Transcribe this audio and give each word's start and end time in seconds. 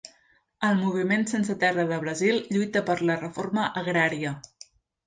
El 0.69 0.79
Moviment 0.79 1.27
Sense 1.33 1.57
Terra 1.65 1.85
de 1.93 2.01
Brasil 2.07 2.43
lluita 2.57 2.85
per 2.89 2.99
la 3.13 3.21
reforma 3.25 3.71
agrària. 3.85 4.39